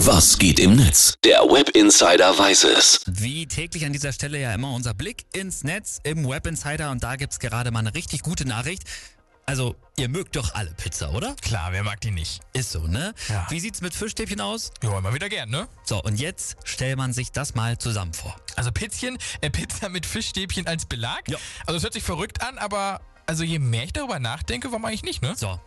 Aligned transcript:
Was 0.00 0.38
geht 0.38 0.60
im 0.60 0.76
Netz? 0.76 1.14
Der 1.24 1.40
Web 1.40 1.70
Insider 1.70 2.38
weiß 2.38 2.64
es. 2.64 3.00
Wie 3.06 3.46
täglich 3.46 3.86
an 3.86 3.94
dieser 3.94 4.12
Stelle 4.12 4.38
ja 4.38 4.52
immer 4.52 4.72
unser 4.72 4.92
Blick 4.92 5.24
ins 5.32 5.64
Netz 5.64 6.00
im 6.02 6.28
Web 6.28 6.46
Insider 6.46 6.90
und 6.90 7.02
da 7.02 7.16
gibt's 7.16 7.38
gerade 7.38 7.70
mal 7.70 7.78
eine 7.78 7.94
richtig 7.94 8.20
gute 8.20 8.46
Nachricht. 8.46 8.82
Also, 9.46 9.74
ihr 9.96 10.10
mögt 10.10 10.36
doch 10.36 10.54
alle 10.54 10.70
Pizza, 10.74 11.12
oder? 11.14 11.34
Klar, 11.40 11.72
wer 11.72 11.82
mag 11.82 12.00
die 12.02 12.10
nicht? 12.10 12.40
Ist 12.52 12.72
so, 12.72 12.80
ne? 12.86 13.14
Ja. 13.28 13.46
Wie 13.48 13.58
sieht's 13.58 13.80
mit 13.80 13.94
Fischstäbchen 13.94 14.40
aus? 14.40 14.70
Ja, 14.82 14.98
immer 14.98 15.14
wieder 15.14 15.30
gern, 15.30 15.48
ne? 15.48 15.66
So, 15.84 16.02
und 16.02 16.20
jetzt 16.20 16.56
stellt 16.64 16.98
man 16.98 17.14
sich 17.14 17.32
das 17.32 17.54
mal 17.54 17.78
zusammen 17.78 18.12
vor. 18.12 18.36
Also 18.54 18.72
Pizzchen, 18.72 19.16
äh, 19.40 19.48
Pizza 19.48 19.88
mit 19.88 20.04
Fischstäbchen 20.04 20.66
als 20.66 20.84
Belag? 20.84 21.22
Ja. 21.28 21.38
Also 21.64 21.78
es 21.78 21.82
hört 21.84 21.94
sich 21.94 22.02
verrückt 22.02 22.42
an, 22.42 22.58
aber 22.58 23.00
also 23.26 23.42
je 23.44 23.58
mehr 23.58 23.84
ich 23.84 23.92
darüber 23.92 24.18
nachdenke, 24.18 24.68
warum 24.70 24.84
eigentlich 24.84 25.02
nicht, 25.02 25.20
ne? 25.20 25.34
So, 25.36 25.58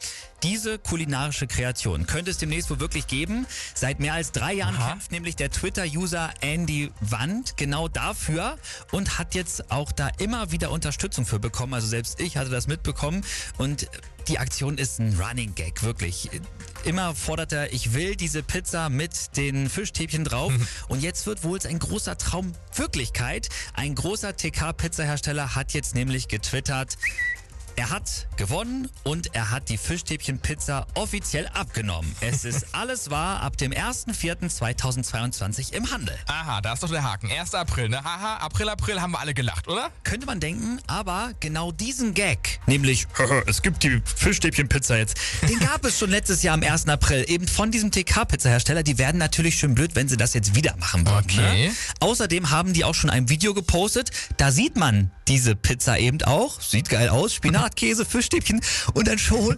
diese 0.43 0.79
kulinarische 0.79 1.45
Kreation 1.45 2.07
könnte 2.07 2.31
es 2.31 2.37
demnächst 2.37 2.69
wohl 2.69 2.79
wirklich 2.79 3.07
geben. 3.07 3.45
Seit 3.75 3.99
mehr 3.99 4.13
als 4.13 4.31
drei 4.31 4.53
Jahren 4.53 4.75
Aha. 4.75 4.91
kämpft 4.91 5.11
nämlich 5.11 5.35
der 5.35 5.51
Twitter-User 5.51 6.33
Andy 6.39 6.91
Wand 7.01 7.57
genau 7.57 7.89
dafür 7.89 8.57
und 8.91 9.19
hat 9.19 9.35
jetzt 9.35 9.71
auch 9.71 9.91
da 9.91 10.09
immer 10.19 10.51
wieder 10.51 10.71
Unterstützung 10.71 11.25
für 11.25 11.39
bekommen. 11.39 11.73
Also 11.73 11.87
selbst 11.87 12.21
ich 12.21 12.37
hatte 12.37 12.49
das 12.49 12.67
mitbekommen 12.67 13.25
und 13.57 13.87
die 14.29 14.37
Aktion 14.37 14.77
ist 14.77 14.99
ein 14.99 15.19
Running 15.19 15.55
Gag, 15.55 15.81
wirklich. 15.81 16.29
Immer 16.83 17.15
fordert 17.15 17.51
er, 17.51 17.73
ich 17.73 17.93
will 17.93 18.15
diese 18.15 18.43
Pizza 18.43 18.89
mit 18.89 19.35
den 19.35 19.69
Fischstäbchen 19.69 20.23
drauf. 20.23 20.53
Und 20.87 21.01
jetzt 21.01 21.25
wird 21.25 21.43
wohl 21.43 21.59
ein 21.65 21.79
großer 21.79 22.17
Traum 22.17 22.53
Wirklichkeit. 22.75 23.49
Ein 23.73 23.95
großer 23.95 24.35
TK-Pizzahersteller 24.37 25.55
hat 25.55 25.73
jetzt 25.73 25.95
nämlich 25.95 26.27
getwittert, 26.27 26.97
er 27.79 27.89
hat 27.91 28.27
gewonnen 28.35 28.89
und 29.03 29.33
er 29.35 29.51
hat 29.51 29.69
die 29.69 29.77
Fischstäbchen-Pizza 29.77 30.85
offiziell 30.95 31.47
abgenommen. 31.53 32.13
Es 32.19 32.43
ist 32.43 32.65
alles 32.73 33.09
wahr 33.09 33.41
ab 33.41 33.55
dem 33.55 33.71
1.4.2022 33.71 35.71
im 35.71 35.89
Handel. 35.89 36.13
Aha, 36.27 36.59
da 36.59 36.73
ist 36.73 36.83
doch 36.83 36.89
der 36.89 37.03
Haken. 37.03 37.31
1. 37.31 37.55
April, 37.55 37.87
ne? 37.87 38.03
Haha, 38.03 38.39
April, 38.39 38.67
April 38.67 39.01
haben 39.01 39.11
wir 39.11 39.21
alle 39.21 39.33
gelacht, 39.33 39.69
oder? 39.69 39.91
Könnte 40.03 40.25
man 40.25 40.41
denken, 40.41 40.81
aber 40.87 41.31
genau 41.39 41.71
diesen 41.71 42.13
Gag, 42.13 42.59
nämlich 42.65 43.07
es 43.45 43.61
gibt 43.61 43.81
die 43.83 44.01
Fischstäbchen-Pizza 44.03 44.97
jetzt, 44.97 45.17
den 45.47 45.59
gab 45.59 45.85
es 45.85 45.97
schon 45.97 46.09
letztes 46.09 46.43
Jahr 46.43 46.55
am 46.55 46.63
1. 46.63 46.89
April, 46.89 47.23
eben 47.29 47.47
von 47.47 47.71
diesem 47.71 47.91
TK-Pizza-Hersteller. 47.91 48.83
Die 48.83 48.97
werden 48.97 49.19
natürlich 49.19 49.57
schön 49.57 49.73
blöd, 49.73 49.95
wenn 49.95 50.09
sie 50.09 50.17
das 50.17 50.33
jetzt 50.33 50.53
wieder 50.53 50.75
machen 50.75 51.07
würden. 51.07 51.31
Okay. 51.31 51.67
Ne? 51.67 51.73
Außerdem 52.01 52.51
haben 52.51 52.73
die 52.73 52.83
auch 52.83 52.95
schon 52.95 53.09
ein 53.09 53.29
Video 53.29 53.53
gepostet, 53.53 54.11
da 54.35 54.51
sieht 54.51 54.75
man 54.75 55.11
diese 55.29 55.55
Pizza 55.55 55.97
eben 55.97 56.21
auch. 56.23 56.59
Sieht 56.59 56.89
geil 56.89 57.09
aus. 57.09 57.33
Spinat, 57.33 57.75
Käse, 57.75 58.03
Fischstäbchen 58.03 58.61
und 58.93 59.07
dann 59.07 59.19
schon 59.19 59.57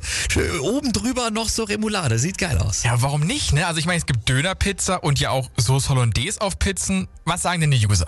oben 0.62 0.92
drüber 0.92 1.32
noch 1.32 1.50
so 1.50 1.64
Remoulade. 1.64 2.20
Sieht 2.20 2.38
geil 2.38 2.58
aus. 2.60 2.84
Ja, 2.84 3.02
warum 3.02 3.22
nicht, 3.22 3.54
ne? 3.54 3.66
Also 3.66 3.80
ich 3.80 3.86
meine, 3.86 3.98
es 3.98 4.06
gibt 4.06 4.28
Dönerpizza 4.30 4.98
und 4.98 5.20
ja 5.20 5.32
auch 5.32 5.50
Sauce 5.58 5.90
Hollandaise 5.90 6.40
auf 6.42 6.60
Pizzen. 6.60 7.08
Was 7.26 7.42
sagen 7.42 7.62
denn 7.62 7.72
die 7.72 7.88
User? 7.88 8.06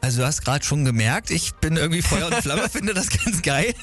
Also 0.00 0.20
du 0.20 0.26
hast 0.26 0.44
gerade 0.44 0.62
schon 0.62 0.84
gemerkt, 0.84 1.30
ich 1.30 1.54
bin 1.54 1.78
irgendwie 1.78 2.02
Feuer 2.02 2.26
und 2.26 2.34
Flamme, 2.34 2.68
finde 2.72 2.92
das 2.92 3.08
ganz 3.08 3.40
geil. 3.40 3.74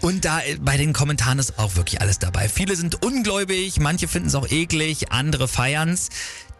Und 0.00 0.24
da 0.24 0.40
äh, 0.40 0.56
bei 0.58 0.78
den 0.78 0.94
Kommentaren 0.94 1.38
ist 1.38 1.58
auch 1.58 1.76
wirklich 1.76 2.00
alles 2.00 2.18
dabei. 2.18 2.48
Viele 2.48 2.76
sind 2.76 3.04
ungläubig, 3.04 3.78
manche 3.78 4.08
finden 4.08 4.28
es 4.28 4.34
auch 4.34 4.50
eklig, 4.50 5.12
andere 5.12 5.48
feiern's. 5.48 6.08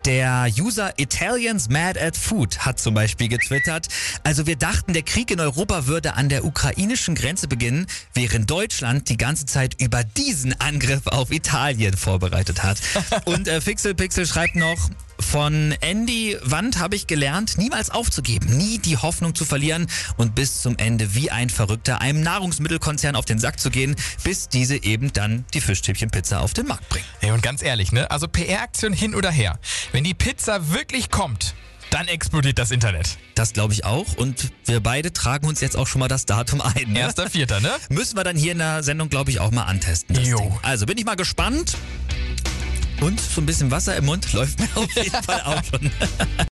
Der 0.06 0.48
User 0.58 0.94
Italians 0.96 1.68
Mad 1.68 2.00
at 2.00 2.16
Food 2.16 2.60
hat 2.60 2.80
zum 2.80 2.94
Beispiel 2.94 3.28
getwittert, 3.28 3.88
also 4.24 4.46
wir 4.46 4.56
dachten, 4.56 4.94
der 4.94 5.02
Krieg 5.02 5.30
in 5.30 5.40
Europa 5.40 5.86
würde 5.86 6.14
an 6.14 6.30
der 6.30 6.44
ukrainischen 6.44 7.14
Grenze 7.14 7.48
beginnen, 7.48 7.86
während 8.14 8.50
Deutschland 8.50 9.10
die 9.10 9.18
ganze 9.18 9.44
Zeit 9.44 9.80
über 9.80 10.02
diesen 10.02 10.58
Angriff 10.58 11.06
auf 11.06 11.30
Italien 11.30 11.96
vorbereitet 11.96 12.62
hat. 12.62 12.78
Und 13.26 13.46
äh, 13.46 13.60
Fixel 13.60 13.94
Pixel 13.94 14.26
schreibt 14.26 14.56
noch, 14.56 14.88
von 15.20 15.74
Andy 15.80 16.36
Wand 16.42 16.78
habe 16.78 16.96
ich 16.96 17.06
gelernt, 17.06 17.58
niemals 17.58 17.90
aufzugeben, 17.90 18.56
nie 18.56 18.78
die 18.78 18.96
Hoffnung 18.96 19.34
zu 19.34 19.44
verlieren 19.44 19.86
und 20.16 20.34
bis 20.34 20.62
zum 20.62 20.78
Ende 20.78 21.14
wie 21.14 21.30
ein 21.30 21.50
Verrückter 21.50 22.00
einem 22.00 22.22
Nahrungsmittelkonzern 22.22 23.14
auf 23.16 23.26
den 23.26 23.38
Sack 23.38 23.60
zu 23.60 23.70
gehen, 23.70 23.96
bis 24.24 24.48
diese 24.48 24.82
eben 24.82 25.12
dann 25.12 25.44
die 25.52 25.60
Fischstäbchenpizza 25.60 26.40
auf 26.40 26.54
den 26.54 26.66
Markt 26.66 26.88
bringen. 26.88 27.04
Ey, 27.20 27.32
und 27.32 27.42
ganz 27.42 27.62
ehrlich, 27.62 27.92
ne? 27.92 28.10
Also 28.10 28.28
PR-Aktion 28.28 28.92
hin 28.92 29.14
oder 29.14 29.30
her. 29.30 29.58
Wenn 29.92 30.04
die 30.04 30.14
Pizza 30.14 30.72
wirklich 30.72 31.10
kommt, 31.10 31.54
dann 31.90 32.06
explodiert 32.06 32.60
das 32.60 32.70
Internet. 32.70 33.18
Das 33.34 33.52
glaube 33.52 33.72
ich 33.72 33.84
auch 33.84 34.14
und 34.16 34.52
wir 34.64 34.80
beide 34.80 35.12
tragen 35.12 35.48
uns 35.48 35.60
jetzt 35.60 35.76
auch 35.76 35.88
schon 35.88 35.98
mal 35.98 36.06
das 36.06 36.26
Datum 36.26 36.60
ein. 36.60 36.92
Ne? 36.92 37.08
1.4., 37.08 37.60
ne? 37.60 37.72
Müssen 37.90 38.16
wir 38.16 38.22
dann 38.22 38.36
hier 38.36 38.52
in 38.52 38.58
der 38.58 38.84
Sendung, 38.84 39.08
glaube 39.08 39.32
ich, 39.32 39.40
auch 39.40 39.50
mal 39.50 39.64
antesten. 39.64 40.14
Also 40.62 40.86
bin 40.86 40.96
ich 40.96 41.04
mal 41.04 41.16
gespannt. 41.16 41.76
Und 43.00 43.18
so 43.18 43.40
ein 43.40 43.46
bisschen 43.46 43.70
Wasser 43.72 43.96
im 43.96 44.04
Mund 44.04 44.32
läuft 44.32 44.60
mir 44.60 44.68
auf 44.76 44.94
jeden 44.94 45.22
Fall 45.22 45.40
auch 45.40 45.62
schon. 45.64 45.90